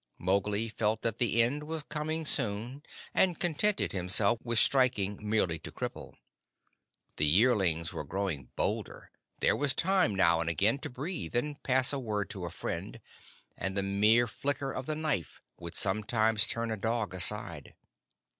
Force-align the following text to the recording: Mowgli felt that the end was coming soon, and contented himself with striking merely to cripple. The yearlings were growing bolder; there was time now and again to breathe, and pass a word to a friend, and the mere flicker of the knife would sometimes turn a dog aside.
Mowgli 0.17 0.67
felt 0.67 1.03
that 1.03 1.19
the 1.19 1.43
end 1.43 1.65
was 1.65 1.83
coming 1.83 2.25
soon, 2.25 2.81
and 3.13 3.39
contented 3.39 3.91
himself 3.91 4.39
with 4.43 4.57
striking 4.57 5.19
merely 5.21 5.59
to 5.59 5.71
cripple. 5.71 6.15
The 7.17 7.25
yearlings 7.27 7.93
were 7.93 8.03
growing 8.03 8.49
bolder; 8.55 9.11
there 9.41 9.55
was 9.55 9.75
time 9.75 10.15
now 10.15 10.41
and 10.41 10.49
again 10.49 10.79
to 10.79 10.89
breathe, 10.89 11.35
and 11.35 11.61
pass 11.61 11.93
a 11.93 11.99
word 11.99 12.31
to 12.31 12.45
a 12.45 12.49
friend, 12.49 12.99
and 13.55 13.77
the 13.77 13.83
mere 13.83 14.25
flicker 14.25 14.71
of 14.71 14.87
the 14.87 14.95
knife 14.95 15.39
would 15.59 15.75
sometimes 15.75 16.47
turn 16.47 16.71
a 16.71 16.77
dog 16.77 17.13
aside. 17.13 17.75